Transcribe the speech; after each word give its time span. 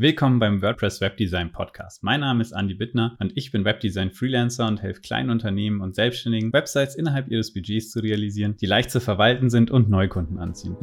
Willkommen 0.00 0.38
beim 0.38 0.62
WordPress 0.62 1.00
Webdesign 1.00 1.50
Podcast. 1.50 2.04
Mein 2.04 2.20
Name 2.20 2.40
ist 2.40 2.52
Andy 2.52 2.74
Bittner 2.74 3.16
und 3.18 3.36
ich 3.36 3.50
bin 3.50 3.64
Webdesign 3.64 4.12
Freelancer 4.12 4.68
und 4.68 4.80
helfe 4.80 5.00
kleinen 5.00 5.28
Unternehmen 5.28 5.80
und 5.80 5.96
Selbstständigen, 5.96 6.52
Websites 6.52 6.94
innerhalb 6.94 7.28
ihres 7.32 7.52
Budgets 7.52 7.90
zu 7.90 7.98
realisieren, 7.98 8.56
die 8.56 8.66
leicht 8.66 8.92
zu 8.92 9.00
verwalten 9.00 9.50
sind 9.50 9.72
und 9.72 9.90
Neukunden 9.90 10.38
anziehen. 10.38 10.76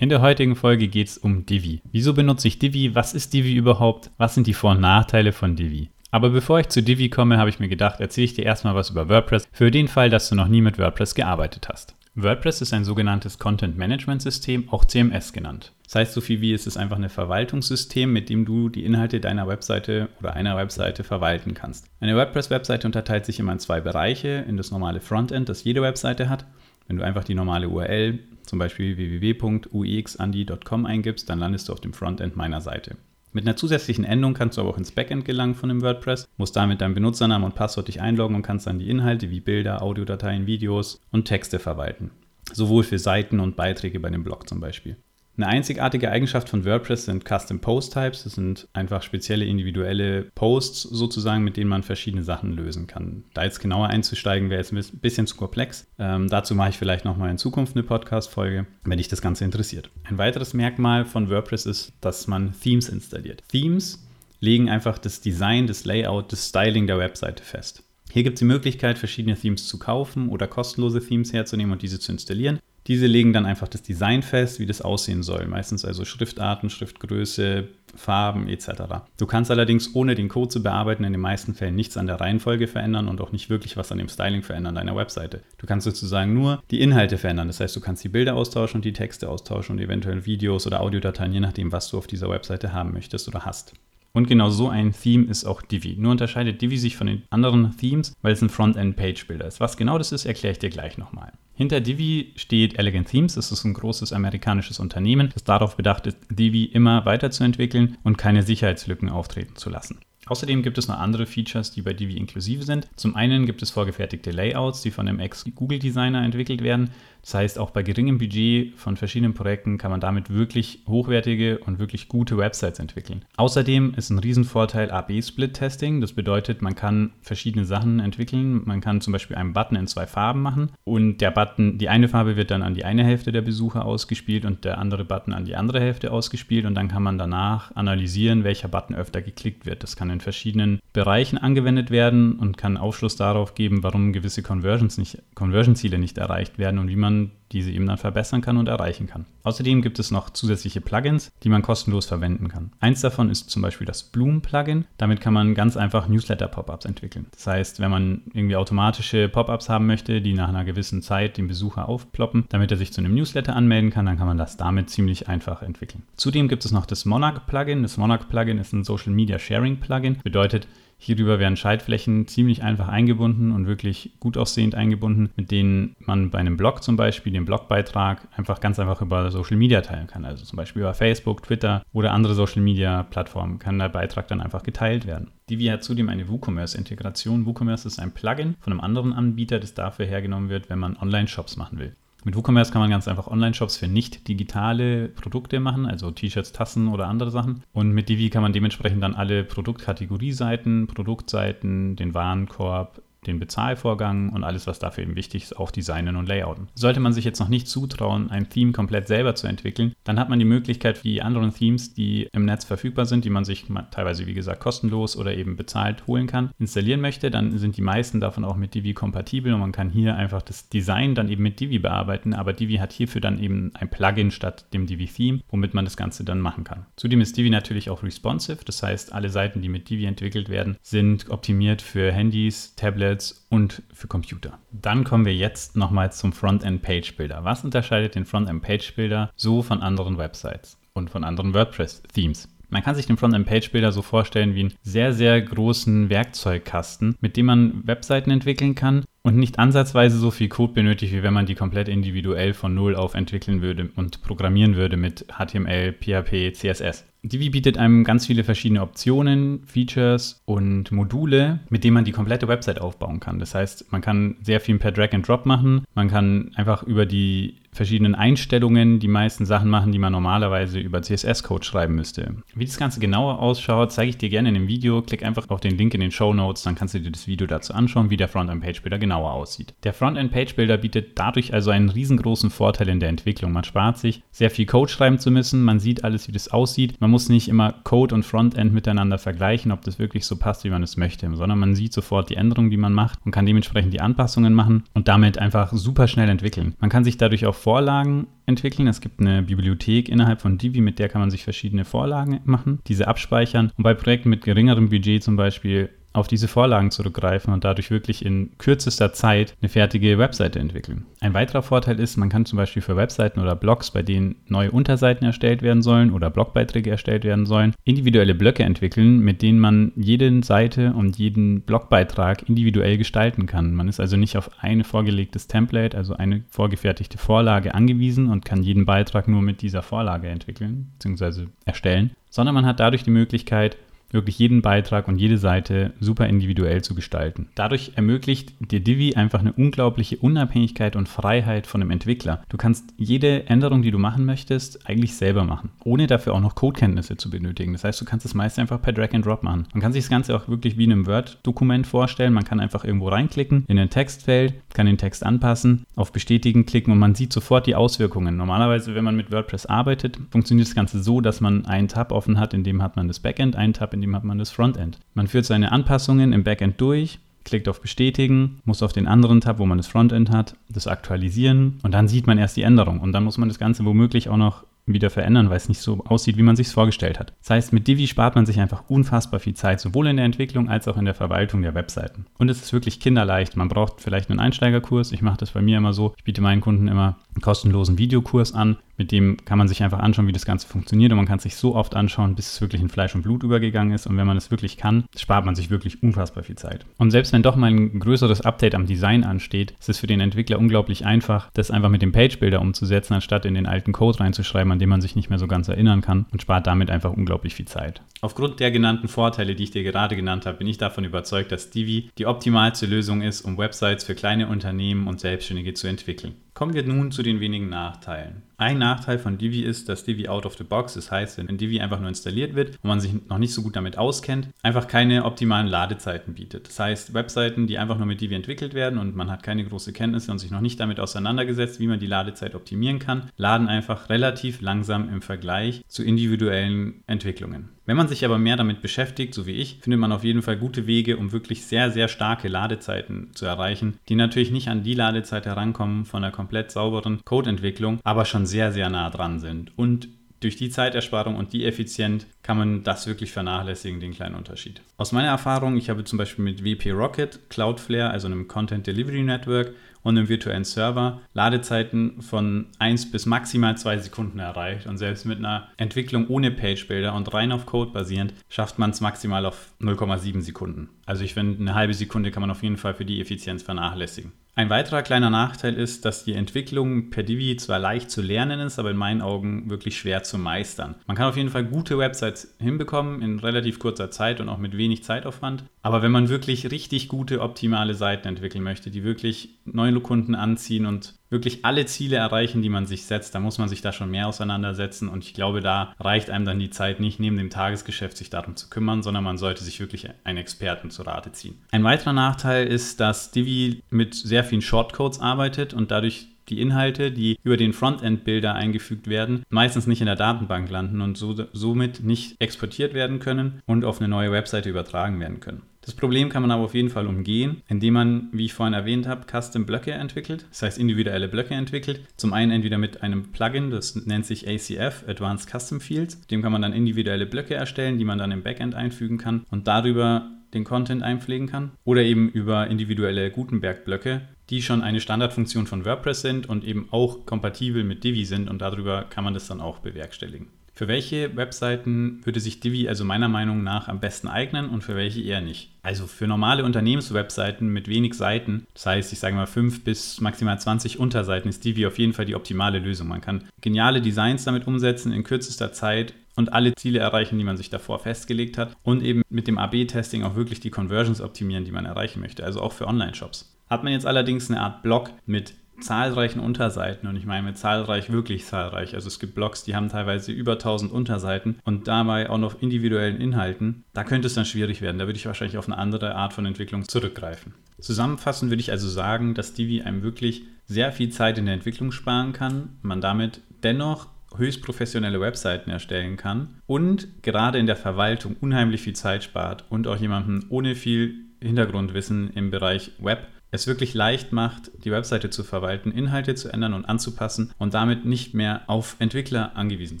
In 0.04 0.10
der 0.10 0.20
heutigen 0.20 0.54
Folge 0.54 0.88
geht 0.88 1.08
es 1.08 1.16
um 1.16 1.46
Divi. 1.46 1.80
Wieso 1.90 2.12
benutze 2.12 2.46
ich 2.46 2.58
Divi? 2.58 2.94
Was 2.94 3.14
ist 3.14 3.32
Divi 3.32 3.54
überhaupt? 3.54 4.10
Was 4.18 4.34
sind 4.34 4.46
die 4.46 4.52
Vor- 4.52 4.72
und 4.72 4.82
Nachteile 4.82 5.32
von 5.32 5.56
Divi? 5.56 5.88
Aber 6.10 6.28
bevor 6.28 6.60
ich 6.60 6.68
zu 6.68 6.82
Divi 6.82 7.08
komme, 7.08 7.38
habe 7.38 7.48
ich 7.48 7.58
mir 7.58 7.68
gedacht, 7.68 8.00
erzähle 8.00 8.26
ich 8.26 8.34
dir 8.34 8.44
erstmal 8.44 8.74
was 8.74 8.90
über 8.90 9.08
WordPress, 9.08 9.48
für 9.50 9.70
den 9.70 9.88
Fall, 9.88 10.10
dass 10.10 10.28
du 10.28 10.34
noch 10.34 10.46
nie 10.46 10.60
mit 10.60 10.78
WordPress 10.78 11.14
gearbeitet 11.14 11.70
hast. 11.70 11.96
WordPress 12.16 12.60
ist 12.60 12.74
ein 12.74 12.84
sogenanntes 12.84 13.38
Content 13.38 13.78
Management 13.78 14.20
System, 14.20 14.68
auch 14.68 14.84
CMS 14.84 15.32
genannt. 15.32 15.72
Das 15.84 15.94
heißt 15.94 16.12
so 16.12 16.20
viel 16.20 16.42
wie 16.42 16.52
es 16.52 16.66
ist 16.66 16.76
einfach 16.76 16.98
ein 16.98 17.08
Verwaltungssystem, 17.08 18.12
mit 18.12 18.28
dem 18.28 18.44
du 18.44 18.68
die 18.68 18.84
Inhalte 18.84 19.20
deiner 19.20 19.48
Webseite 19.48 20.10
oder 20.20 20.34
einer 20.34 20.54
Webseite 20.58 21.02
verwalten 21.02 21.54
kannst. 21.54 21.86
Eine 22.00 22.14
WordPress-Webseite 22.14 22.86
unterteilt 22.86 23.24
sich 23.24 23.40
immer 23.40 23.52
in 23.52 23.58
zwei 23.58 23.80
Bereiche, 23.80 24.44
in 24.46 24.58
das 24.58 24.70
normale 24.70 25.00
Frontend, 25.00 25.48
das 25.48 25.64
jede 25.64 25.80
Webseite 25.80 26.28
hat. 26.28 26.44
Wenn 26.86 26.96
du 26.96 27.04
einfach 27.04 27.24
die 27.24 27.34
normale 27.34 27.68
URL 27.68 28.18
zum 28.42 28.58
Beispiel 28.58 28.96
www.uexandy.com 28.96 30.86
eingibst, 30.86 31.28
dann 31.28 31.38
landest 31.38 31.68
du 31.68 31.72
auf 31.72 31.80
dem 31.80 31.92
Frontend 31.92 32.36
meiner 32.36 32.60
Seite. 32.60 32.96
Mit 33.32 33.46
einer 33.46 33.56
zusätzlichen 33.56 34.04
Endung 34.04 34.34
kannst 34.34 34.56
du 34.56 34.60
aber 34.60 34.70
auch 34.70 34.78
ins 34.78 34.92
Backend 34.92 35.24
gelangen 35.24 35.56
von 35.56 35.68
dem 35.68 35.82
WordPress, 35.82 36.28
musst 36.36 36.54
damit 36.54 36.80
deinen 36.80 36.94
Benutzernamen 36.94 37.44
und 37.44 37.56
Passwort 37.56 37.88
dich 37.88 38.00
einloggen 38.00 38.36
und 38.36 38.42
kannst 38.42 38.68
dann 38.68 38.78
die 38.78 38.88
Inhalte 38.88 39.30
wie 39.30 39.40
Bilder, 39.40 39.82
Audiodateien, 39.82 40.46
Videos 40.46 41.00
und 41.10 41.24
Texte 41.24 41.58
verwalten. 41.58 42.12
Sowohl 42.52 42.84
für 42.84 43.00
Seiten 43.00 43.40
und 43.40 43.56
Beiträge 43.56 43.98
bei 43.98 44.10
dem 44.10 44.22
Blog 44.22 44.48
zum 44.48 44.60
Beispiel. 44.60 44.96
Eine 45.36 45.48
einzigartige 45.48 46.12
Eigenschaft 46.12 46.48
von 46.48 46.64
WordPress 46.64 47.06
sind 47.06 47.24
Custom 47.24 47.58
Post 47.58 47.92
Types. 47.92 48.22
Das 48.22 48.34
sind 48.34 48.68
einfach 48.72 49.02
spezielle 49.02 49.44
individuelle 49.44 50.30
Posts 50.36 50.82
sozusagen, 50.82 51.42
mit 51.42 51.56
denen 51.56 51.68
man 51.68 51.82
verschiedene 51.82 52.22
Sachen 52.22 52.52
lösen 52.52 52.86
kann. 52.86 53.24
Da 53.34 53.42
jetzt 53.42 53.58
genauer 53.58 53.88
einzusteigen, 53.88 54.48
wäre 54.48 54.60
jetzt 54.60 54.72
ein 54.72 55.00
bisschen 55.00 55.26
zu 55.26 55.34
komplex. 55.34 55.88
Ähm, 55.98 56.28
dazu 56.28 56.54
mache 56.54 56.70
ich 56.70 56.78
vielleicht 56.78 57.04
nochmal 57.04 57.30
in 57.30 57.38
Zukunft 57.38 57.74
eine 57.74 57.82
Podcast-Folge, 57.82 58.66
wenn 58.84 58.98
dich 58.98 59.08
das 59.08 59.22
Ganze 59.22 59.44
interessiert. 59.44 59.90
Ein 60.04 60.18
weiteres 60.18 60.54
Merkmal 60.54 61.04
von 61.04 61.28
WordPress 61.28 61.66
ist, 61.66 61.92
dass 62.00 62.28
man 62.28 62.54
Themes 62.60 62.88
installiert. 62.88 63.42
Themes 63.48 64.06
legen 64.38 64.70
einfach 64.70 64.98
das 64.98 65.20
Design, 65.20 65.66
das 65.66 65.84
Layout, 65.84 66.30
das 66.30 66.48
Styling 66.50 66.86
der 66.86 66.98
Webseite 66.98 67.42
fest. 67.42 67.82
Hier 68.12 68.22
gibt 68.22 68.34
es 68.34 68.38
die 68.38 68.44
Möglichkeit, 68.44 68.98
verschiedene 68.98 69.36
Themes 69.36 69.66
zu 69.66 69.80
kaufen 69.80 70.28
oder 70.28 70.46
kostenlose 70.46 71.04
Themes 71.04 71.32
herzunehmen 71.32 71.72
und 71.72 71.82
diese 71.82 71.98
zu 71.98 72.12
installieren. 72.12 72.60
Diese 72.86 73.06
legen 73.06 73.32
dann 73.32 73.46
einfach 73.46 73.68
das 73.68 73.82
Design 73.82 74.22
fest, 74.22 74.60
wie 74.60 74.66
das 74.66 74.82
aussehen 74.82 75.22
soll. 75.22 75.46
Meistens 75.46 75.84
also 75.84 76.04
Schriftarten, 76.04 76.68
Schriftgröße, 76.68 77.68
Farben 77.96 78.48
etc. 78.48 78.68
Du 79.16 79.26
kannst 79.26 79.50
allerdings 79.50 79.94
ohne 79.94 80.14
den 80.14 80.28
Code 80.28 80.48
zu 80.48 80.62
bearbeiten 80.62 81.04
in 81.04 81.12
den 81.12 81.20
meisten 81.20 81.54
Fällen 81.54 81.76
nichts 81.76 81.96
an 81.96 82.06
der 82.06 82.20
Reihenfolge 82.20 82.66
verändern 82.66 83.08
und 83.08 83.20
auch 83.20 83.32
nicht 83.32 83.48
wirklich 83.48 83.76
was 83.76 83.90
an 83.90 83.98
dem 83.98 84.08
Styling 84.08 84.42
verändern 84.42 84.74
deiner 84.74 84.96
Webseite. 84.96 85.40
Du 85.58 85.66
kannst 85.66 85.84
sozusagen 85.84 86.34
nur 86.34 86.62
die 86.70 86.80
Inhalte 86.80 87.16
verändern. 87.16 87.46
Das 87.46 87.60
heißt, 87.60 87.74
du 87.74 87.80
kannst 87.80 88.04
die 88.04 88.08
Bilder 88.08 88.34
austauschen 88.34 88.78
und 88.78 88.84
die 88.84 88.92
Texte 88.92 89.28
austauschen 89.28 89.76
und 89.76 89.82
eventuell 89.82 90.26
Videos 90.26 90.66
oder 90.66 90.80
Audiodateien, 90.80 91.32
je 91.32 91.40
nachdem, 91.40 91.72
was 91.72 91.88
du 91.88 91.98
auf 91.98 92.06
dieser 92.06 92.28
Webseite 92.28 92.72
haben 92.72 92.92
möchtest 92.92 93.28
oder 93.28 93.44
hast. 93.44 93.72
Und 94.16 94.28
genau 94.28 94.48
so 94.48 94.68
ein 94.68 94.92
Theme 94.92 95.24
ist 95.24 95.44
auch 95.44 95.60
Divi. 95.60 95.96
Nur 95.98 96.12
unterscheidet 96.12 96.62
Divi 96.62 96.78
sich 96.78 96.96
von 96.96 97.08
den 97.08 97.24
anderen 97.30 97.76
Themes, 97.76 98.14
weil 98.22 98.32
es 98.32 98.42
ein 98.42 98.48
Frontend-Page-Builder 98.48 99.46
ist. 99.46 99.58
Was 99.58 99.76
genau 99.76 99.98
das 99.98 100.12
ist, 100.12 100.24
erkläre 100.24 100.52
ich 100.52 100.60
dir 100.60 100.70
gleich 100.70 100.98
nochmal. 100.98 101.32
Hinter 101.54 101.80
Divi 101.80 102.32
steht 102.36 102.78
Elegant 102.78 103.08
Themes. 103.08 103.34
Das 103.34 103.50
ist 103.50 103.64
ein 103.64 103.74
großes 103.74 104.12
amerikanisches 104.12 104.78
Unternehmen, 104.78 105.30
das 105.34 105.42
darauf 105.42 105.76
bedacht 105.76 106.06
ist, 106.06 106.18
Divi 106.30 106.64
immer 106.64 107.04
weiterzuentwickeln 107.04 107.96
und 108.04 108.16
keine 108.16 108.44
Sicherheitslücken 108.44 109.08
auftreten 109.08 109.56
zu 109.56 109.68
lassen. 109.68 109.98
Außerdem 110.26 110.62
gibt 110.62 110.78
es 110.78 110.88
noch 110.88 110.98
andere 110.98 111.26
Features, 111.26 111.70
die 111.70 111.82
bei 111.82 111.92
Divi 111.92 112.16
inklusive 112.16 112.64
sind. 112.64 112.88
Zum 112.96 113.16
einen 113.16 113.46
gibt 113.46 113.62
es 113.62 113.70
vorgefertigte 113.70 114.30
Layouts, 114.30 114.82
die 114.82 114.90
von 114.90 115.08
einem 115.08 115.20
Ex-Google-Designer 115.20 116.24
entwickelt 116.24 116.62
werden. 116.62 116.90
Das 117.24 117.32
heißt, 117.32 117.58
auch 117.58 117.70
bei 117.70 117.82
geringem 117.82 118.18
Budget 118.18 118.74
von 118.76 118.98
verschiedenen 118.98 119.32
Projekten 119.32 119.78
kann 119.78 119.90
man 119.90 120.00
damit 120.00 120.28
wirklich 120.28 120.80
hochwertige 120.86 121.58
und 121.58 121.78
wirklich 121.78 122.08
gute 122.08 122.36
Websites 122.36 122.78
entwickeln. 122.78 123.24
Außerdem 123.38 123.94
ist 123.96 124.10
ein 124.10 124.18
Riesenvorteil 124.18 124.90
AB-Split-Testing. 124.90 126.02
Das 126.02 126.12
bedeutet, 126.12 126.60
man 126.60 126.74
kann 126.74 127.12
verschiedene 127.22 127.64
Sachen 127.64 127.98
entwickeln. 127.98 128.60
Man 128.66 128.82
kann 128.82 129.00
zum 129.00 129.14
Beispiel 129.14 129.36
einen 129.36 129.54
Button 129.54 129.76
in 129.76 129.86
zwei 129.86 130.06
Farben 130.06 130.42
machen 130.42 130.72
und 130.84 131.22
der 131.22 131.30
Button, 131.30 131.78
die 131.78 131.88
eine 131.88 132.08
Farbe 132.08 132.36
wird 132.36 132.50
dann 132.50 132.62
an 132.62 132.74
die 132.74 132.84
eine 132.84 133.04
Hälfte 133.04 133.32
der 133.32 133.40
Besucher 133.40 133.86
ausgespielt 133.86 134.44
und 134.44 134.66
der 134.66 134.76
andere 134.76 135.06
Button 135.06 135.32
an 135.32 135.46
die 135.46 135.56
andere 135.56 135.80
Hälfte 135.80 136.12
ausgespielt 136.12 136.66
und 136.66 136.74
dann 136.74 136.88
kann 136.88 137.02
man 137.02 137.16
danach 137.16 137.74
analysieren, 137.74 138.44
welcher 138.44 138.68
Button 138.68 138.94
öfter 138.94 139.22
geklickt 139.22 139.64
wird. 139.64 139.82
Das 139.82 139.96
kann 139.96 140.10
in 140.14 140.20
verschiedenen 140.20 140.80
Bereichen 140.94 141.36
angewendet 141.36 141.90
werden 141.90 142.38
und 142.38 142.56
kann 142.56 142.78
Aufschluss 142.78 143.16
darauf 143.16 143.54
geben, 143.54 143.82
warum 143.82 144.12
gewisse 144.12 144.42
Conversions 144.42 144.96
nicht, 144.96 145.22
Conversion-Ziele 145.34 145.98
nicht 145.98 146.16
erreicht 146.16 146.58
werden 146.58 146.78
und 146.78 146.88
wie 146.88 146.96
man 146.96 147.30
diese 147.54 147.70
eben 147.70 147.86
dann 147.86 147.96
verbessern 147.96 148.40
kann 148.40 148.56
und 148.56 148.68
erreichen 148.68 149.06
kann. 149.06 149.24
Außerdem 149.44 149.80
gibt 149.80 149.98
es 149.98 150.10
noch 150.10 150.30
zusätzliche 150.30 150.80
Plugins, 150.80 151.32
die 151.42 151.48
man 151.48 151.62
kostenlos 151.62 152.06
verwenden 152.06 152.48
kann. 152.48 152.72
Eins 152.80 153.00
davon 153.00 153.30
ist 153.30 153.50
zum 153.50 153.62
Beispiel 153.62 153.86
das 153.86 154.02
Bloom-Plugin. 154.02 154.84
Damit 154.98 155.20
kann 155.20 155.32
man 155.32 155.54
ganz 155.54 155.76
einfach 155.76 156.08
Newsletter-Pop-ups 156.08 156.84
entwickeln. 156.84 157.26
Das 157.32 157.46
heißt, 157.46 157.80
wenn 157.80 157.90
man 157.90 158.22
irgendwie 158.32 158.56
automatische 158.56 159.28
Pop-ups 159.28 159.68
haben 159.68 159.86
möchte, 159.86 160.20
die 160.20 160.34
nach 160.34 160.48
einer 160.48 160.64
gewissen 160.64 161.00
Zeit 161.00 161.38
dem 161.38 161.48
Besucher 161.48 161.88
aufploppen, 161.88 162.44
damit 162.48 162.70
er 162.70 162.76
sich 162.76 162.92
zu 162.92 163.00
einem 163.00 163.14
Newsletter 163.14 163.56
anmelden 163.56 163.90
kann, 163.90 164.06
dann 164.06 164.18
kann 164.18 164.26
man 164.26 164.38
das 164.38 164.56
damit 164.56 164.90
ziemlich 164.90 165.28
einfach 165.28 165.62
entwickeln. 165.62 166.02
Zudem 166.16 166.48
gibt 166.48 166.64
es 166.64 166.72
noch 166.72 166.86
das 166.86 167.04
Monarch-Plugin. 167.04 167.82
Das 167.82 167.96
Monarch-Plugin 167.96 168.58
ist 168.58 168.72
ein 168.72 168.84
Social 168.84 169.12
Media 169.12 169.38
Sharing-Plugin. 169.38 170.18
Bedeutet, 170.22 170.66
Hierüber 170.98 171.38
werden 171.38 171.56
Schaltflächen 171.56 172.26
ziemlich 172.26 172.62
einfach 172.62 172.88
eingebunden 172.88 173.52
und 173.52 173.66
wirklich 173.66 174.12
gut 174.20 174.36
aussehend 174.36 174.74
eingebunden, 174.74 175.30
mit 175.36 175.50
denen 175.50 175.96
man 175.98 176.30
bei 176.30 176.38
einem 176.38 176.56
Blog 176.56 176.82
zum 176.82 176.96
Beispiel 176.96 177.32
den 177.32 177.44
Blogbeitrag 177.44 178.28
einfach 178.36 178.60
ganz 178.60 178.78
einfach 178.78 179.02
über 179.02 179.30
Social 179.30 179.56
Media 179.56 179.80
teilen 179.80 180.06
kann. 180.06 180.24
Also 180.24 180.44
zum 180.44 180.56
Beispiel 180.56 180.82
über 180.82 180.94
Facebook, 180.94 181.42
Twitter 181.42 181.82
oder 181.92 182.12
andere 182.12 182.34
Social 182.34 182.62
Media 182.62 183.02
Plattformen 183.02 183.58
kann 183.58 183.78
der 183.78 183.88
Beitrag 183.88 184.28
dann 184.28 184.40
einfach 184.40 184.62
geteilt 184.62 185.06
werden. 185.06 185.30
Divi 185.50 185.66
hat 185.66 185.84
zudem 185.84 186.08
eine 186.08 186.28
WooCommerce-Integration. 186.28 187.44
WooCommerce 187.44 187.86
ist 187.86 187.98
ein 187.98 188.12
Plugin 188.12 188.54
von 188.60 188.72
einem 188.72 188.80
anderen 188.80 189.12
Anbieter, 189.12 189.60
das 189.60 189.74
dafür 189.74 190.06
hergenommen 190.06 190.48
wird, 190.48 190.70
wenn 190.70 190.78
man 190.78 190.96
Online-Shops 190.96 191.56
machen 191.56 191.78
will. 191.78 191.96
Mit 192.24 192.36
WooCommerce 192.36 192.72
kann 192.72 192.80
man 192.80 192.90
ganz 192.90 193.06
einfach 193.06 193.26
Online-Shops 193.26 193.76
für 193.76 193.86
nicht 193.86 194.28
digitale 194.28 195.08
Produkte 195.08 195.60
machen, 195.60 195.84
also 195.84 196.10
T-Shirts, 196.10 196.52
Tassen 196.52 196.88
oder 196.88 197.06
andere 197.06 197.30
Sachen. 197.30 197.62
Und 197.74 197.92
mit 197.92 198.08
Divi 198.08 198.30
kann 198.30 198.40
man 198.40 198.54
dementsprechend 198.54 199.02
dann 199.02 199.14
alle 199.14 199.44
Produktkategorieseiten, 199.44 200.86
Produktseiten, 200.86 201.96
den 201.96 202.14
Warenkorb, 202.14 203.02
den 203.26 203.38
Bezahlvorgang 203.38 204.30
und 204.30 204.44
alles, 204.44 204.66
was 204.66 204.78
dafür 204.78 205.04
eben 205.04 205.16
wichtig 205.16 205.44
ist, 205.44 205.56
auch 205.56 205.70
designen 205.70 206.16
und 206.16 206.28
layouten. 206.28 206.68
Sollte 206.74 207.00
man 207.00 207.12
sich 207.12 207.24
jetzt 207.24 207.40
noch 207.40 207.48
nicht 207.48 207.68
zutrauen, 207.68 208.30
ein 208.30 208.48
Theme 208.48 208.72
komplett 208.72 209.06
selber 209.06 209.34
zu 209.34 209.46
entwickeln, 209.46 209.94
dann 210.04 210.18
hat 210.18 210.28
man 210.28 210.38
die 210.38 210.44
Möglichkeit, 210.44 211.02
die 211.04 211.22
anderen 211.22 211.52
Themes, 211.52 211.94
die 211.94 212.28
im 212.32 212.44
Netz 212.44 212.64
verfügbar 212.64 213.06
sind, 213.06 213.24
die 213.24 213.30
man 213.30 213.44
sich 213.44 213.66
teilweise, 213.90 214.26
wie 214.26 214.34
gesagt, 214.34 214.60
kostenlos 214.60 215.16
oder 215.16 215.34
eben 215.34 215.56
bezahlt 215.56 216.06
holen 216.06 216.26
kann, 216.26 216.50
installieren 216.58 217.00
möchte, 217.00 217.30
dann 217.30 217.58
sind 217.58 217.76
die 217.76 217.82
meisten 217.82 218.20
davon 218.20 218.44
auch 218.44 218.56
mit 218.56 218.74
Divi 218.74 218.94
kompatibel 218.94 219.52
und 219.52 219.60
man 219.60 219.72
kann 219.72 219.90
hier 219.90 220.16
einfach 220.16 220.42
das 220.42 220.68
Design 220.68 221.14
dann 221.14 221.28
eben 221.28 221.42
mit 221.42 221.60
Divi 221.60 221.78
bearbeiten, 221.78 222.34
aber 222.34 222.52
Divi 222.52 222.76
hat 222.76 222.92
hierfür 222.92 223.20
dann 223.20 223.38
eben 223.38 223.72
ein 223.74 223.90
Plugin 223.90 224.30
statt 224.30 224.66
dem 224.72 224.86
Divi-Theme, 224.86 225.40
womit 225.48 225.74
man 225.74 225.84
das 225.84 225.96
Ganze 225.96 226.24
dann 226.24 226.40
machen 226.40 226.64
kann. 226.64 226.86
Zudem 226.96 227.20
ist 227.20 227.36
Divi 227.36 227.50
natürlich 227.50 227.90
auch 227.90 228.02
responsive, 228.02 228.64
das 228.64 228.82
heißt, 228.82 229.12
alle 229.12 229.30
Seiten, 229.30 229.62
die 229.62 229.68
mit 229.68 229.88
Divi 229.88 230.04
entwickelt 230.04 230.48
werden, 230.48 230.76
sind 230.82 231.30
optimiert 231.30 231.82
für 231.82 232.12
Handys, 232.12 232.74
Tablets, 232.76 233.13
Tablets 233.14 233.46
und 233.50 233.82
für 233.92 234.08
Computer. 234.08 234.58
Dann 234.72 235.04
kommen 235.04 235.24
wir 235.24 235.34
jetzt 235.34 235.76
nochmal 235.76 236.12
zum 236.12 236.32
Frontend 236.32 236.82
Page 236.82 237.16
Builder. 237.16 237.44
Was 237.44 237.64
unterscheidet 237.64 238.14
den 238.14 238.24
Frontend 238.24 238.62
Page 238.62 238.94
Builder 238.94 239.30
so 239.36 239.62
von 239.62 239.82
anderen 239.82 240.18
Websites 240.18 240.78
und 240.94 241.10
von 241.10 241.24
anderen 241.24 241.54
WordPress-Themes? 241.54 242.48
Man 242.70 242.82
kann 242.82 242.96
sich 242.96 243.06
den 243.06 243.16
Frontend 243.16 243.46
Page 243.46 243.70
Builder 243.70 243.92
so 243.92 244.02
vorstellen 244.02 244.54
wie 244.54 244.60
einen 244.60 244.74
sehr, 244.82 245.12
sehr 245.12 245.40
großen 245.40 246.10
Werkzeugkasten, 246.10 247.16
mit 247.20 247.36
dem 247.36 247.46
man 247.46 247.86
Webseiten 247.86 248.30
entwickeln 248.30 248.74
kann 248.74 249.04
und 249.22 249.36
nicht 249.36 249.58
ansatzweise 249.58 250.18
so 250.18 250.30
viel 250.30 250.48
Code 250.48 250.72
benötigt, 250.72 251.12
wie 251.12 251.22
wenn 251.22 251.34
man 251.34 251.46
die 251.46 251.54
komplett 251.54 251.88
individuell 251.88 252.52
von 252.52 252.74
Null 252.74 252.96
auf 252.96 253.14
entwickeln 253.14 253.62
würde 253.62 253.90
und 253.94 254.22
programmieren 254.22 254.74
würde 254.74 254.96
mit 254.96 255.26
HTML, 255.38 255.92
PHP, 255.92 256.52
CSS. 256.52 257.04
Divi 257.24 257.48
bietet 257.48 257.78
einem 257.78 258.04
ganz 258.04 258.26
viele 258.26 258.44
verschiedene 258.44 258.82
Optionen, 258.82 259.62
Features 259.64 260.42
und 260.44 260.92
Module, 260.92 261.60
mit 261.70 261.82
denen 261.82 261.94
man 261.94 262.04
die 262.04 262.12
komplette 262.12 262.48
Website 262.48 262.80
aufbauen 262.80 263.18
kann. 263.18 263.38
Das 263.38 263.54
heißt, 263.54 263.90
man 263.90 264.02
kann 264.02 264.36
sehr 264.42 264.60
viel 264.60 264.78
per 264.78 264.92
Drag 264.92 265.12
and 265.14 265.26
Drop 265.26 265.46
machen. 265.46 265.84
Man 265.94 266.08
kann 266.08 266.50
einfach 266.54 266.82
über 266.82 267.06
die 267.06 267.56
verschiedenen 267.74 268.14
Einstellungen 268.14 269.00
die 269.00 269.08
meisten 269.08 269.44
Sachen 269.44 269.68
machen, 269.68 269.92
die 269.92 269.98
man 269.98 270.12
normalerweise 270.12 270.78
über 270.78 271.02
CSS-Code 271.02 271.64
schreiben 271.64 271.94
müsste. 271.94 272.36
Wie 272.54 272.64
das 272.64 272.78
Ganze 272.78 273.00
genauer 273.00 273.40
ausschaut, 273.40 273.92
zeige 273.92 274.10
ich 274.10 274.16
dir 274.16 274.28
gerne 274.28 274.48
in 274.48 274.54
dem 274.54 274.68
Video. 274.68 275.02
Klick 275.02 275.24
einfach 275.24 275.48
auf 275.48 275.60
den 275.60 275.76
Link 275.76 275.92
in 275.94 276.00
den 276.00 276.12
Show 276.12 276.32
Notes, 276.32 276.62
dann 276.62 276.76
kannst 276.76 276.94
du 276.94 277.00
dir 277.00 277.10
das 277.10 277.26
Video 277.26 277.46
dazu 277.46 277.74
anschauen, 277.74 278.10
wie 278.10 278.16
der 278.16 278.28
Frontend-Page-Builder 278.28 278.98
genauer 278.98 279.32
aussieht. 279.32 279.74
Der 279.82 279.92
Frontend-Page-Builder 279.92 280.76
bietet 280.76 281.18
dadurch 281.18 281.52
also 281.52 281.70
einen 281.70 281.90
riesengroßen 281.90 282.50
Vorteil 282.50 282.88
in 282.88 283.00
der 283.00 283.08
Entwicklung. 283.08 283.52
Man 283.52 283.64
spart 283.64 283.98
sich 283.98 284.22
sehr 284.30 284.50
viel 284.50 284.66
Code 284.66 284.90
schreiben 284.90 285.18
zu 285.18 285.30
müssen, 285.30 285.64
man 285.64 285.80
sieht 285.80 286.04
alles, 286.04 286.28
wie 286.28 286.32
das 286.32 286.48
aussieht. 286.48 287.00
Man 287.00 287.10
muss 287.10 287.28
nicht 287.28 287.48
immer 287.48 287.72
Code 287.84 288.14
und 288.14 288.24
Frontend 288.24 288.72
miteinander 288.72 289.18
vergleichen, 289.18 289.72
ob 289.72 289.82
das 289.82 289.98
wirklich 289.98 290.26
so 290.26 290.36
passt, 290.36 290.64
wie 290.64 290.70
man 290.70 290.82
es 290.82 290.96
möchte, 290.96 291.28
sondern 291.34 291.58
man 291.58 291.74
sieht 291.74 291.92
sofort 291.92 292.30
die 292.30 292.36
Änderungen, 292.36 292.70
die 292.70 292.76
man 292.76 292.92
macht 292.92 293.18
und 293.24 293.32
kann 293.32 293.46
dementsprechend 293.46 293.92
die 293.92 294.00
Anpassungen 294.00 294.54
machen 294.54 294.84
und 294.94 295.08
damit 295.08 295.38
einfach 295.38 295.72
super 295.72 296.06
schnell 296.06 296.28
entwickeln. 296.28 296.74
Man 296.78 296.90
kann 296.90 297.04
sich 297.04 297.16
dadurch 297.16 297.46
auch 297.46 297.54
Vorlagen 297.64 298.26
entwickeln. 298.44 298.88
Es 298.88 299.00
gibt 299.00 299.20
eine 299.20 299.42
Bibliothek 299.42 300.10
innerhalb 300.10 300.42
von 300.42 300.58
Divi, 300.58 300.82
mit 300.82 300.98
der 300.98 301.08
kann 301.08 301.22
man 301.22 301.30
sich 301.30 301.44
verschiedene 301.44 301.86
Vorlagen 301.86 302.40
machen, 302.44 302.80
diese 302.86 303.08
abspeichern 303.08 303.72
und 303.78 303.82
bei 303.82 303.94
Projekten 303.94 304.28
mit 304.28 304.44
geringerem 304.44 304.90
Budget 304.90 305.22
zum 305.22 305.36
Beispiel 305.36 305.88
auf 306.14 306.28
diese 306.28 306.48
Vorlagen 306.48 306.90
zurückgreifen 306.90 307.52
und 307.52 307.64
dadurch 307.64 307.90
wirklich 307.90 308.24
in 308.24 308.56
kürzester 308.56 309.12
Zeit 309.12 309.54
eine 309.60 309.68
fertige 309.68 310.16
Webseite 310.16 310.60
entwickeln. 310.60 311.04
Ein 311.20 311.34
weiterer 311.34 311.62
Vorteil 311.62 311.98
ist, 311.98 312.16
man 312.16 312.28
kann 312.28 312.46
zum 312.46 312.56
Beispiel 312.56 312.82
für 312.82 312.96
Webseiten 312.96 313.40
oder 313.40 313.56
Blogs, 313.56 313.90
bei 313.90 314.02
denen 314.02 314.36
neue 314.46 314.70
Unterseiten 314.70 315.26
erstellt 315.26 315.60
werden 315.60 315.82
sollen 315.82 316.12
oder 316.12 316.30
Blogbeiträge 316.30 316.90
erstellt 316.90 317.24
werden 317.24 317.46
sollen, 317.46 317.74
individuelle 317.84 318.34
Blöcke 318.34 318.62
entwickeln, 318.62 319.20
mit 319.20 319.42
denen 319.42 319.58
man 319.58 319.92
jede 319.96 320.42
Seite 320.44 320.92
und 320.92 321.18
jeden 321.18 321.62
Blogbeitrag 321.62 322.48
individuell 322.48 322.96
gestalten 322.96 323.46
kann. 323.46 323.74
Man 323.74 323.88
ist 323.88 323.98
also 323.98 324.16
nicht 324.16 324.36
auf 324.36 324.50
ein 324.60 324.84
vorgelegtes 324.84 325.48
Template, 325.48 325.96
also 325.96 326.14
eine 326.14 326.44
vorgefertigte 326.48 327.18
Vorlage 327.18 327.74
angewiesen 327.74 328.30
und 328.30 328.44
kann 328.44 328.62
jeden 328.62 328.84
Beitrag 328.84 329.26
nur 329.26 329.42
mit 329.42 329.62
dieser 329.62 329.82
Vorlage 329.82 330.28
entwickeln 330.28 330.92
bzw. 330.98 331.46
erstellen, 331.64 332.12
sondern 332.30 332.54
man 332.54 332.66
hat 332.66 332.78
dadurch 332.78 333.02
die 333.02 333.10
Möglichkeit, 333.10 333.76
wirklich 334.10 334.38
jeden 334.38 334.62
Beitrag 334.62 335.08
und 335.08 335.18
jede 335.18 335.38
Seite 335.38 335.92
super 336.00 336.26
individuell 336.26 336.82
zu 336.82 336.94
gestalten. 336.94 337.48
Dadurch 337.54 337.92
ermöglicht 337.96 338.54
dir 338.60 338.80
Divi 338.80 339.14
einfach 339.14 339.40
eine 339.40 339.52
unglaubliche 339.52 340.16
Unabhängigkeit 340.18 340.96
und 340.96 341.08
Freiheit 341.08 341.66
von 341.66 341.80
dem 341.80 341.90
Entwickler. 341.90 342.42
Du 342.48 342.56
kannst 342.56 342.94
jede 342.96 343.48
Änderung, 343.48 343.82
die 343.82 343.90
du 343.90 343.98
machen 343.98 344.24
möchtest, 344.24 344.88
eigentlich 344.88 345.16
selber 345.16 345.44
machen, 345.44 345.70
ohne 345.84 346.06
dafür 346.06 346.34
auch 346.34 346.40
noch 346.40 346.54
Codekenntnisse 346.54 347.16
zu 347.16 347.30
benötigen. 347.30 347.72
Das 347.72 347.84
heißt, 347.84 348.00
du 348.00 348.04
kannst 348.04 348.24
es 348.24 348.34
meist 348.34 348.58
einfach 348.58 348.80
per 348.80 348.92
Drag 348.92 349.12
and 349.12 349.26
Drop 349.26 349.42
machen. 349.42 349.66
Man 349.72 349.82
kann 349.82 349.92
sich 349.92 350.04
das 350.04 350.10
Ganze 350.10 350.36
auch 350.36 350.48
wirklich 350.48 350.78
wie 350.78 350.84
in 350.84 350.92
einem 350.92 351.06
Word-Dokument 351.06 351.86
vorstellen. 351.86 352.32
Man 352.32 352.44
kann 352.44 352.60
einfach 352.60 352.84
irgendwo 352.84 353.08
reinklicken 353.08 353.64
in 353.66 353.78
ein 353.78 353.90
Textfeld, 353.90 354.54
kann 354.72 354.86
den 354.86 354.98
Text 354.98 355.24
anpassen, 355.24 355.84
auf 355.96 356.12
Bestätigen 356.12 356.66
klicken 356.66 356.92
und 356.92 356.98
man 356.98 357.14
sieht 357.14 357.32
sofort 357.32 357.66
die 357.66 357.74
Auswirkungen. 357.74 358.36
Normalerweise, 358.36 358.94
wenn 358.94 359.04
man 359.04 359.16
mit 359.16 359.32
WordPress 359.32 359.66
arbeitet, 359.66 360.18
funktioniert 360.30 360.68
das 360.68 360.74
Ganze 360.74 361.02
so, 361.02 361.20
dass 361.20 361.40
man 361.40 361.66
einen 361.66 361.88
Tab 361.88 362.12
offen 362.12 362.38
hat, 362.38 362.54
in 362.54 362.64
dem 362.64 362.82
hat 362.82 362.96
man 362.96 363.08
das 363.08 363.20
Backend, 363.20 363.56
einen 363.56 363.72
Tab, 363.72 363.94
in 363.94 364.03
dem 364.04 364.14
hat 364.14 364.24
man 364.24 364.38
das 364.38 364.50
Frontend. 364.50 364.98
Man 365.14 365.26
führt 365.26 365.46
seine 365.46 365.72
Anpassungen 365.72 366.32
im 366.32 366.44
Backend 366.44 366.80
durch, 366.80 367.18
klickt 367.44 367.68
auf 367.68 367.80
Bestätigen, 367.80 368.60
muss 368.64 368.82
auf 368.82 368.92
den 368.92 369.06
anderen 369.06 369.40
Tab, 369.40 369.58
wo 369.58 369.66
man 369.66 369.78
das 369.78 369.86
Frontend 369.86 370.30
hat, 370.30 370.56
das 370.68 370.86
aktualisieren 370.86 371.78
und 371.82 371.92
dann 371.92 372.08
sieht 372.08 372.26
man 372.26 372.38
erst 372.38 372.56
die 372.56 372.62
Änderung 372.62 373.00
und 373.00 373.12
dann 373.12 373.24
muss 373.24 373.38
man 373.38 373.48
das 373.48 373.58
Ganze 373.58 373.84
womöglich 373.84 374.28
auch 374.28 374.36
noch 374.36 374.64
wieder 374.86 375.08
verändern, 375.10 375.48
weil 375.48 375.56
es 375.56 375.68
nicht 375.68 375.80
so 375.80 376.04
aussieht, 376.04 376.36
wie 376.36 376.42
man 376.42 376.56
sich 376.56 376.68
vorgestellt 376.68 377.18
hat. 377.18 377.32
Das 377.40 377.50
heißt, 377.50 377.72
mit 377.72 377.88
Divi 377.88 378.06
spart 378.06 378.34
man 378.34 378.44
sich 378.44 378.60
einfach 378.60 378.84
unfassbar 378.88 379.40
viel 379.40 379.54
Zeit, 379.54 379.80
sowohl 379.80 380.08
in 380.08 380.16
der 380.16 380.26
Entwicklung 380.26 380.68
als 380.68 380.88
auch 380.88 380.96
in 380.96 381.06
der 381.06 381.14
Verwaltung 381.14 381.62
der 381.62 381.74
Webseiten. 381.74 382.26
Und 382.38 382.50
es 382.50 382.60
ist 382.60 382.72
wirklich 382.72 383.00
kinderleicht. 383.00 383.56
Man 383.56 383.68
braucht 383.68 384.00
vielleicht 384.00 384.28
einen 384.30 384.40
Einsteigerkurs. 384.40 385.12
Ich 385.12 385.22
mache 385.22 385.38
das 385.38 385.52
bei 385.52 385.62
mir 385.62 385.78
immer 385.78 385.94
so. 385.94 386.12
Ich 386.18 386.24
biete 386.24 386.42
meinen 386.42 386.60
Kunden 386.60 386.88
immer 386.88 387.16
einen 387.34 387.40
kostenlosen 387.40 387.98
Videokurs 387.98 388.52
an. 388.52 388.76
Mit 388.96 389.12
dem 389.12 389.36
kann 389.44 389.58
man 389.58 389.68
sich 389.68 389.82
einfach 389.82 389.98
anschauen, 389.98 390.26
wie 390.26 390.32
das 390.32 390.44
Ganze 390.44 390.66
funktioniert. 390.66 391.12
Und 391.12 391.16
man 391.16 391.26
kann 391.26 391.38
es 391.38 391.42
sich 391.42 391.56
so 391.56 391.74
oft 391.74 391.96
anschauen, 391.96 392.34
bis 392.34 392.52
es 392.52 392.60
wirklich 392.60 392.80
in 392.80 392.88
Fleisch 392.88 393.14
und 393.14 393.22
Blut 393.22 393.42
übergegangen 393.42 393.94
ist. 393.94 394.06
Und 394.06 394.16
wenn 394.16 394.26
man 394.26 394.36
es 394.36 394.50
wirklich 394.50 394.76
kann, 394.76 395.04
spart 395.16 395.44
man 395.44 395.54
sich 395.54 395.70
wirklich 395.70 396.02
unfassbar 396.02 396.44
viel 396.44 396.56
Zeit. 396.56 396.84
Und 396.98 397.10
selbst 397.10 397.32
wenn 397.32 397.42
doch 397.42 397.56
mal 397.56 397.70
ein 397.70 397.98
größeres 397.98 398.42
Update 398.42 398.74
am 398.74 398.86
Design 398.86 399.24
ansteht, 399.24 399.74
ist 399.80 399.88
es 399.88 399.98
für 399.98 400.06
den 400.06 400.20
Entwickler 400.20 400.58
unglaublich 400.58 401.04
einfach, 401.04 401.50
das 401.54 401.70
einfach 401.70 401.88
mit 401.88 402.02
dem 402.02 402.12
Page 402.12 402.38
Builder 402.38 402.60
umzusetzen, 402.60 403.14
anstatt 403.14 403.44
in 403.46 403.54
den 403.54 403.66
alten 403.66 403.92
Code 403.92 404.20
reinzuschreiben, 404.20 404.72
an 404.72 404.78
dem 404.78 404.88
man 404.88 405.00
sich 405.00 405.16
nicht 405.16 405.30
mehr 405.30 405.38
so 405.38 405.46
ganz 405.46 405.68
erinnern 405.68 406.00
kann 406.00 406.26
und 406.30 406.42
spart 406.42 406.66
damit 406.66 406.90
einfach 406.90 407.12
unglaublich 407.12 407.54
viel 407.54 407.66
Zeit. 407.66 408.02
Aufgrund 408.20 408.60
der 408.60 408.70
genannten 408.70 409.08
Vorteile, 409.08 409.54
die 409.54 409.64
ich 409.64 409.70
dir 409.70 409.82
gerade 409.82 410.16
genannt 410.16 410.46
habe, 410.46 410.58
bin 410.58 410.66
ich 410.66 410.78
davon 410.78 411.04
überzeugt, 411.04 411.52
dass 411.52 411.70
Divi 411.70 412.10
die 412.18 412.26
optimalste 412.26 412.86
Lösung 412.86 413.22
ist, 413.22 413.42
um 413.42 413.58
Websites 413.58 414.04
für 414.04 414.14
kleine 414.14 414.48
Unternehmen 414.48 415.06
und 415.06 415.20
Selbstständige 415.20 415.74
zu 415.74 415.86
entwickeln. 415.86 416.34
Kommen 416.54 416.72
wir 416.72 416.84
nun 416.84 417.10
zu 417.10 417.24
den 417.24 417.40
wenigen 417.40 417.68
Nachteilen. 417.68 418.42
Ein 418.58 418.78
Nachteil 418.78 419.18
von 419.18 419.38
Divi 419.38 419.62
ist, 419.62 419.88
dass 419.88 420.04
Divi 420.04 420.28
out 420.28 420.46
of 420.46 420.56
the 420.56 420.62
box, 420.62 420.94
das 420.94 421.10
heißt, 421.10 421.36
wenn 421.36 421.58
Divi 421.58 421.80
einfach 421.80 421.98
nur 421.98 422.08
installiert 422.08 422.54
wird 422.54 422.78
und 422.80 422.84
man 422.84 423.00
sich 423.00 423.12
noch 423.28 423.38
nicht 423.38 423.52
so 423.52 423.62
gut 423.62 423.74
damit 423.74 423.98
auskennt, 423.98 424.50
einfach 424.62 424.86
keine 424.86 425.24
optimalen 425.24 425.66
Ladezeiten 425.66 426.34
bietet. 426.34 426.68
Das 426.68 426.78
heißt, 426.78 427.12
Webseiten, 427.12 427.66
die 427.66 427.78
einfach 427.78 427.98
nur 427.98 428.06
mit 428.06 428.20
Divi 428.20 428.36
entwickelt 428.36 428.72
werden 428.72 429.00
und 429.00 429.16
man 429.16 429.32
hat 429.32 429.42
keine 429.42 429.64
große 429.64 429.92
Kenntnisse 429.92 430.30
und 430.30 430.38
sich 430.38 430.52
noch 430.52 430.60
nicht 430.60 430.78
damit 430.78 431.00
auseinandergesetzt, 431.00 431.80
wie 431.80 431.88
man 431.88 431.98
die 431.98 432.06
Ladezeit 432.06 432.54
optimieren 432.54 433.00
kann, 433.00 433.30
laden 433.36 433.66
einfach 433.66 434.08
relativ 434.08 434.60
langsam 434.60 435.12
im 435.12 435.22
Vergleich 435.22 435.82
zu 435.88 436.04
individuellen 436.04 437.02
Entwicklungen. 437.08 437.70
Wenn 437.86 437.96
man 437.96 438.08
sich 438.08 438.24
aber 438.24 438.38
mehr 438.38 438.56
damit 438.56 438.80
beschäftigt, 438.80 439.34
so 439.34 439.46
wie 439.46 439.52
ich, 439.52 439.78
findet 439.82 440.00
man 440.00 440.12
auf 440.12 440.24
jeden 440.24 440.40
Fall 440.42 440.56
gute 440.56 440.86
Wege, 440.86 441.18
um 441.18 441.32
wirklich 441.32 441.66
sehr, 441.66 441.90
sehr 441.90 442.08
starke 442.08 442.48
Ladezeiten 442.48 443.30
zu 443.34 443.44
erreichen, 443.44 443.98
die 444.08 444.14
natürlich 444.14 444.50
nicht 444.50 444.68
an 444.68 444.82
die 444.82 444.94
Ladezeit 444.94 445.44
herankommen 445.44 446.06
von 446.06 446.24
einer 446.24 446.32
komplett 446.32 446.70
sauberen 446.70 447.20
Codeentwicklung, 447.24 448.00
aber 448.02 448.24
schon 448.24 448.46
sehr, 448.46 448.72
sehr 448.72 448.88
nah 448.88 449.10
dran 449.10 449.38
sind. 449.38 449.76
Und 449.76 450.08
durch 450.40 450.56
die 450.56 450.68
Zeitersparung 450.68 451.36
und 451.36 451.52
die 451.52 451.64
Effizienz 451.64 452.26
kann 452.42 452.58
man 452.58 452.82
das 452.82 453.06
wirklich 453.06 453.32
vernachlässigen, 453.32 454.00
den 454.00 454.12
kleinen 454.12 454.34
Unterschied. 454.34 454.82
Aus 454.98 455.12
meiner 455.12 455.28
Erfahrung, 455.28 455.76
ich 455.76 455.88
habe 455.88 456.04
zum 456.04 456.18
Beispiel 456.18 456.44
mit 456.44 456.64
WP 456.64 456.90
Rocket, 456.92 457.48
Cloudflare, 457.48 458.10
also 458.10 458.26
einem 458.26 458.46
Content 458.46 458.86
Delivery 458.86 459.22
Network 459.22 459.72
und 460.04 460.16
einem 460.16 460.28
virtuellen 460.28 460.62
Server 460.64 461.20
Ladezeiten 461.32 462.22
von 462.22 462.66
1 462.78 463.10
bis 463.10 463.26
maximal 463.26 463.76
2 463.76 463.98
Sekunden 463.98 464.38
erreicht. 464.38 464.86
Und 464.86 464.98
selbst 464.98 465.24
mit 465.24 465.38
einer 465.38 465.66
Entwicklung 465.76 466.28
ohne 466.28 466.52
Page 466.52 466.86
Builder 466.86 467.14
und 467.14 467.34
rein 467.34 467.50
auf 467.50 467.66
Code 467.66 467.90
basierend 467.90 468.34
schafft 468.48 468.78
man 468.78 468.90
es 468.90 469.00
maximal 469.00 469.44
auf 469.46 469.72
0,7 469.80 470.40
Sekunden. 470.42 470.90
Also 471.06 471.24
ich 471.24 471.34
finde, 471.34 471.58
eine 471.58 471.74
halbe 471.74 471.94
Sekunde 471.94 472.30
kann 472.30 472.42
man 472.42 472.50
auf 472.50 472.62
jeden 472.62 472.76
Fall 472.76 472.94
für 472.94 473.04
die 473.04 473.20
Effizienz 473.20 473.62
vernachlässigen. 473.62 474.32
Ein 474.56 474.70
weiterer 474.70 475.02
kleiner 475.02 475.30
Nachteil 475.30 475.74
ist, 475.74 476.04
dass 476.04 476.24
die 476.24 476.34
Entwicklung 476.34 477.10
per 477.10 477.24
Divi 477.24 477.56
zwar 477.56 477.80
leicht 477.80 478.08
zu 478.08 478.22
lernen 478.22 478.60
ist, 478.60 478.78
aber 478.78 478.92
in 478.92 478.96
meinen 478.96 479.20
Augen 479.20 479.68
wirklich 479.68 479.98
schwer 479.98 480.22
zu 480.22 480.38
meistern. 480.38 480.94
Man 481.08 481.16
kann 481.16 481.26
auf 481.26 481.36
jeden 481.36 481.50
Fall 481.50 481.64
gute 481.64 481.98
Websites 481.98 482.54
hinbekommen 482.60 483.20
in 483.20 483.40
relativ 483.40 483.80
kurzer 483.80 484.12
Zeit 484.12 484.40
und 484.40 484.48
auch 484.48 484.58
mit 484.58 484.76
wenig 484.76 485.02
Zeitaufwand. 485.02 485.64
Aber 485.84 486.00
wenn 486.00 486.12
man 486.12 486.30
wirklich 486.30 486.70
richtig 486.70 487.08
gute, 487.08 487.42
optimale 487.42 487.92
Seiten 487.92 488.26
entwickeln 488.26 488.64
möchte, 488.64 488.90
die 488.90 489.04
wirklich 489.04 489.50
neue 489.66 490.00
Kunden 490.00 490.34
anziehen 490.34 490.86
und 490.86 491.12
wirklich 491.28 491.66
alle 491.66 491.84
Ziele 491.84 492.16
erreichen, 492.16 492.62
die 492.62 492.70
man 492.70 492.86
sich 492.86 493.04
setzt, 493.04 493.34
da 493.34 493.40
muss 493.40 493.58
man 493.58 493.68
sich 493.68 493.82
da 493.82 493.92
schon 493.92 494.10
mehr 494.10 494.26
auseinandersetzen. 494.26 495.10
Und 495.10 495.24
ich 495.24 495.34
glaube, 495.34 495.60
da 495.60 495.94
reicht 496.00 496.30
einem 496.30 496.46
dann 496.46 496.58
die 496.58 496.70
Zeit 496.70 497.00
nicht, 497.00 497.20
neben 497.20 497.36
dem 497.36 497.50
Tagesgeschäft 497.50 498.16
sich 498.16 498.30
darum 498.30 498.56
zu 498.56 498.70
kümmern, 498.70 499.02
sondern 499.02 499.24
man 499.24 499.36
sollte 499.36 499.62
sich 499.62 499.78
wirklich 499.78 500.08
einen 500.24 500.38
Experten 500.38 500.88
zu 500.88 501.02
Rate 501.02 501.32
ziehen. 501.32 501.60
Ein 501.70 501.84
weiterer 501.84 502.14
Nachteil 502.14 502.66
ist, 502.66 502.98
dass 503.00 503.30
Divi 503.30 503.82
mit 503.90 504.14
sehr 504.14 504.42
vielen 504.42 504.62
Shortcodes 504.62 505.20
arbeitet 505.20 505.74
und 505.74 505.90
dadurch 505.90 506.28
die 506.48 506.60
Inhalte, 506.60 507.10
die 507.10 507.38
über 507.42 507.56
den 507.56 507.72
Frontend-Bilder 507.72 508.54
eingefügt 508.54 509.08
werden, 509.08 509.42
meistens 509.48 509.86
nicht 509.86 510.00
in 510.00 510.06
der 510.06 510.16
Datenbank 510.16 510.70
landen 510.70 511.00
und 511.00 511.16
so, 511.16 511.34
somit 511.52 512.02
nicht 512.02 512.36
exportiert 512.40 512.94
werden 512.94 513.18
können 513.18 513.62
und 513.66 513.84
auf 513.84 514.00
eine 514.00 514.08
neue 514.08 514.32
Webseite 514.32 514.70
übertragen 514.70 515.20
werden 515.20 515.40
können. 515.40 515.62
Das 515.84 515.94
Problem 515.94 516.30
kann 516.30 516.40
man 516.40 516.50
aber 516.50 516.64
auf 516.64 516.74
jeden 516.74 516.88
Fall 516.88 517.06
umgehen, 517.06 517.62
indem 517.68 517.94
man, 517.94 518.28
wie 518.32 518.46
ich 518.46 518.54
vorhin 518.54 518.72
erwähnt 518.72 519.06
habe, 519.06 519.26
Custom-Blöcke 519.30 519.92
entwickelt, 519.92 520.46
das 520.48 520.62
heißt 520.62 520.78
individuelle 520.78 521.28
Blöcke 521.28 521.52
entwickelt. 521.52 522.00
Zum 522.16 522.32
einen 522.32 522.52
entweder 522.52 522.78
mit 522.78 523.02
einem 523.02 523.32
Plugin, 523.32 523.70
das 523.70 523.94
nennt 523.94 524.24
sich 524.24 524.48
ACF, 524.48 525.04
Advanced 525.06 525.50
Custom 525.50 525.80
Fields. 525.80 526.26
Dem 526.28 526.40
kann 526.40 526.52
man 526.52 526.62
dann 526.62 526.72
individuelle 526.72 527.26
Blöcke 527.26 527.54
erstellen, 527.54 527.98
die 527.98 528.06
man 528.06 528.18
dann 528.18 528.32
im 528.32 528.42
Backend 528.42 528.74
einfügen 528.74 529.18
kann 529.18 529.44
und 529.50 529.68
darüber 529.68 530.30
den 530.54 530.64
Content 530.64 531.02
einpflegen 531.02 531.48
kann. 531.48 531.72
Oder 531.84 532.02
eben 532.02 532.30
über 532.30 532.68
individuelle 532.68 533.30
Gutenberg-Blöcke, 533.30 534.22
die 534.48 534.62
schon 534.62 534.80
eine 534.80 535.00
Standardfunktion 535.00 535.66
von 535.66 535.84
WordPress 535.84 536.22
sind 536.22 536.48
und 536.48 536.64
eben 536.64 536.88
auch 536.92 537.26
kompatibel 537.26 537.84
mit 537.84 538.04
Divi 538.04 538.24
sind 538.24 538.48
und 538.48 538.62
darüber 538.62 539.04
kann 539.10 539.24
man 539.24 539.34
das 539.34 539.48
dann 539.48 539.60
auch 539.60 539.80
bewerkstelligen. 539.80 540.48
Für 540.76 540.88
welche 540.88 541.36
Webseiten 541.36 542.20
würde 542.24 542.40
sich 542.40 542.58
Divi 542.58 542.88
also 542.88 543.04
meiner 543.04 543.28
Meinung 543.28 543.62
nach 543.62 543.86
am 543.86 544.00
besten 544.00 544.26
eignen 544.26 544.68
und 544.68 544.82
für 544.82 544.96
welche 544.96 545.22
eher 545.22 545.40
nicht? 545.40 545.70
Also 545.82 546.08
für 546.08 546.26
normale 546.26 546.64
Unternehmenswebseiten 546.64 547.68
mit 547.68 547.86
wenig 547.86 548.14
Seiten, 548.14 548.66
das 548.74 548.86
heißt, 548.86 549.12
ich 549.12 549.20
sage 549.20 549.36
mal 549.36 549.46
5 549.46 549.84
bis 549.84 550.20
maximal 550.20 550.58
20 550.58 550.98
Unterseiten, 550.98 551.48
ist 551.48 551.64
Divi 551.64 551.86
auf 551.86 551.98
jeden 551.98 552.12
Fall 552.12 552.24
die 552.24 552.34
optimale 552.34 552.80
Lösung. 552.80 553.06
Man 553.06 553.20
kann 553.20 553.44
geniale 553.60 554.02
Designs 554.02 554.42
damit 554.42 554.66
umsetzen 554.66 555.12
in 555.12 555.22
kürzester 555.22 555.72
Zeit 555.72 556.12
und 556.34 556.52
alle 556.52 556.74
Ziele 556.74 556.98
erreichen, 556.98 557.38
die 557.38 557.44
man 557.44 557.56
sich 557.56 557.70
davor 557.70 558.00
festgelegt 558.00 558.58
hat 558.58 558.76
und 558.82 559.04
eben 559.04 559.22
mit 559.28 559.46
dem 559.46 559.58
AB-Testing 559.58 560.24
auch 560.24 560.34
wirklich 560.34 560.58
die 560.58 560.70
Conversions 560.70 561.20
optimieren, 561.20 561.64
die 561.64 561.70
man 561.70 561.84
erreichen 561.84 562.18
möchte, 562.18 562.42
also 562.42 562.60
auch 562.60 562.72
für 562.72 562.88
Online-Shops. 562.88 563.56
Hat 563.70 563.84
man 563.84 563.92
jetzt 563.92 564.06
allerdings 564.06 564.50
eine 564.50 564.60
Art 564.60 564.82
Blog 564.82 565.10
mit 565.24 565.54
zahlreichen 565.80 566.40
Unterseiten 566.40 567.08
und 567.08 567.16
ich 567.16 567.26
meine 567.26 567.46
mit 567.46 567.58
zahlreich 567.58 568.10
wirklich 568.10 568.44
zahlreich. 568.46 568.94
Also 568.94 569.08
es 569.08 569.18
gibt 569.18 569.34
Blogs, 569.34 569.64
die 569.64 569.74
haben 569.74 569.88
teilweise 569.88 570.32
über 570.32 570.52
1000 570.52 570.92
Unterseiten 570.92 571.58
und 571.64 571.88
dabei 571.88 572.30
auch 572.30 572.38
noch 572.38 572.60
individuellen 572.60 573.20
Inhalten. 573.20 573.84
Da 573.92 574.04
könnte 574.04 574.26
es 574.26 574.34
dann 574.34 574.44
schwierig 574.44 574.80
werden. 574.80 574.98
Da 574.98 575.06
würde 575.06 575.18
ich 575.18 575.26
wahrscheinlich 575.26 575.58
auf 575.58 575.66
eine 575.66 575.78
andere 575.78 576.14
Art 576.14 576.32
von 576.32 576.46
Entwicklung 576.46 576.88
zurückgreifen. 576.88 577.54
Zusammenfassend 577.80 578.50
würde 578.50 578.60
ich 578.60 578.70
also 578.70 578.88
sagen, 578.88 579.34
dass 579.34 579.54
Divi 579.54 579.82
einem 579.82 580.02
wirklich 580.02 580.44
sehr 580.66 580.92
viel 580.92 581.10
Zeit 581.10 581.38
in 581.38 581.46
der 581.46 581.54
Entwicklung 581.54 581.92
sparen 581.92 582.32
kann, 582.32 582.78
man 582.82 583.00
damit 583.00 583.40
dennoch 583.62 584.08
höchst 584.36 584.62
professionelle 584.62 585.20
Webseiten 585.20 585.70
erstellen 585.70 586.16
kann 586.16 586.60
und 586.66 587.22
gerade 587.22 587.58
in 587.58 587.66
der 587.66 587.76
Verwaltung 587.76 588.36
unheimlich 588.40 588.82
viel 588.82 588.94
Zeit 588.94 589.22
spart 589.24 589.64
und 589.68 589.86
auch 589.86 589.96
jemanden 589.96 590.46
ohne 590.48 590.74
viel 590.74 591.14
Hintergrundwissen 591.40 592.30
im 592.30 592.50
Bereich 592.50 592.92
Web 592.98 593.28
es 593.54 593.68
wirklich 593.68 593.94
leicht 593.94 594.32
macht, 594.32 594.72
die 594.84 594.90
Webseite 594.90 595.30
zu 595.30 595.44
verwalten, 595.44 595.92
Inhalte 595.92 596.34
zu 596.34 596.52
ändern 596.52 596.74
und 596.74 596.86
anzupassen 596.86 597.52
und 597.56 597.72
damit 597.72 598.04
nicht 598.04 598.34
mehr 598.34 598.62
auf 598.66 598.96
Entwickler 598.98 599.54
angewiesen 599.54 600.00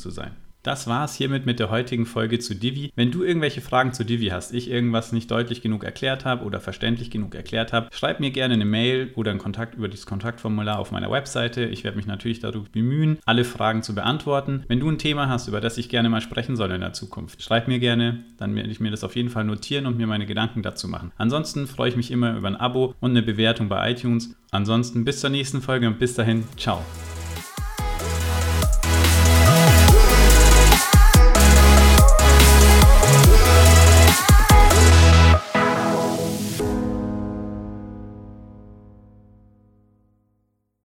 zu 0.00 0.10
sein. 0.10 0.32
Das 0.64 0.86
war 0.86 1.04
es 1.04 1.14
hiermit 1.14 1.44
mit 1.44 1.60
der 1.60 1.68
heutigen 1.68 2.06
Folge 2.06 2.38
zu 2.38 2.54
Divi. 2.54 2.90
Wenn 2.96 3.10
du 3.10 3.22
irgendwelche 3.22 3.60
Fragen 3.60 3.92
zu 3.92 4.02
Divi 4.02 4.28
hast, 4.28 4.54
ich 4.54 4.70
irgendwas 4.70 5.12
nicht 5.12 5.30
deutlich 5.30 5.60
genug 5.60 5.84
erklärt 5.84 6.24
habe 6.24 6.42
oder 6.42 6.58
verständlich 6.58 7.10
genug 7.10 7.34
erklärt 7.34 7.74
habe, 7.74 7.88
schreib 7.92 8.18
mir 8.18 8.30
gerne 8.30 8.54
eine 8.54 8.64
Mail 8.64 9.12
oder 9.14 9.30
einen 9.30 9.40
Kontakt 9.40 9.74
über 9.74 9.88
dieses 9.88 10.06
Kontaktformular 10.06 10.78
auf 10.78 10.90
meiner 10.90 11.10
Webseite. 11.10 11.66
Ich 11.66 11.84
werde 11.84 11.98
mich 11.98 12.06
natürlich 12.06 12.40
darüber 12.40 12.66
bemühen, 12.72 13.18
alle 13.26 13.44
Fragen 13.44 13.82
zu 13.82 13.94
beantworten. 13.94 14.64
Wenn 14.66 14.80
du 14.80 14.90
ein 14.90 14.96
Thema 14.96 15.28
hast, 15.28 15.48
über 15.48 15.60
das 15.60 15.76
ich 15.76 15.90
gerne 15.90 16.08
mal 16.08 16.22
sprechen 16.22 16.56
soll 16.56 16.70
in 16.70 16.80
der 16.80 16.94
Zukunft, 16.94 17.42
schreib 17.42 17.68
mir 17.68 17.78
gerne, 17.78 18.24
dann 18.38 18.56
werde 18.56 18.70
ich 18.70 18.80
mir 18.80 18.90
das 18.90 19.04
auf 19.04 19.16
jeden 19.16 19.28
Fall 19.28 19.44
notieren 19.44 19.84
und 19.84 19.98
mir 19.98 20.06
meine 20.06 20.24
Gedanken 20.24 20.62
dazu 20.62 20.88
machen. 20.88 21.12
Ansonsten 21.18 21.66
freue 21.66 21.90
ich 21.90 21.96
mich 21.96 22.10
immer 22.10 22.38
über 22.38 22.48
ein 22.48 22.56
Abo 22.56 22.94
und 23.00 23.10
eine 23.10 23.22
Bewertung 23.22 23.68
bei 23.68 23.90
iTunes. 23.90 24.34
Ansonsten 24.50 25.04
bis 25.04 25.20
zur 25.20 25.28
nächsten 25.28 25.60
Folge 25.60 25.86
und 25.86 25.98
bis 25.98 26.14
dahin, 26.14 26.44
ciao. 26.56 26.82